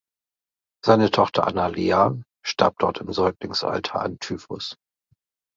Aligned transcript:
Seine 0.83 1.11
Tochter 1.11 1.45
Anna 1.45 1.67
Leah 1.67 2.19
starb 2.43 2.79
dort 2.79 2.97
im 3.01 3.13
Säuglingsalter 3.13 4.01
an 4.01 4.17
Typhus. 4.17 4.75